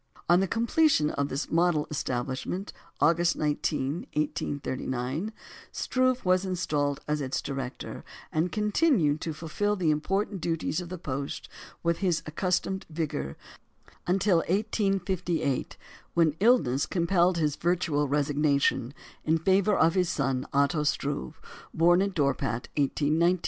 On 0.27 0.39
the 0.39 0.47
completion 0.47 1.11
of 1.11 1.29
this 1.29 1.51
model 1.51 1.85
establishment, 1.91 2.73
August 2.99 3.35
19, 3.35 4.07
1839, 4.15 5.31
Struve 5.71 6.25
was 6.25 6.43
installed 6.43 7.01
as 7.07 7.21
its 7.21 7.39
director, 7.39 8.03
and 8.31 8.51
continued 8.51 9.21
to 9.21 9.31
fulfil 9.31 9.75
the 9.75 9.91
important 9.91 10.41
duties 10.41 10.81
of 10.81 10.89
the 10.89 10.97
post 10.97 11.47
with 11.83 11.99
his 11.99 12.23
accustomed 12.25 12.87
vigour 12.89 13.37
until 14.07 14.37
1858, 14.37 15.77
when 16.15 16.35
illness 16.39 16.87
compelled 16.87 17.37
his 17.37 17.55
virtual 17.55 18.07
resignation 18.07 18.95
in 19.23 19.37
favour 19.37 19.75
of 19.77 19.93
his 19.93 20.09
son 20.09 20.47
Otto 20.51 20.81
Struve, 20.81 21.39
born 21.75 22.01
at 22.01 22.15
Dorpat 22.15 22.69
in 22.75 22.85
1819. 22.85 23.39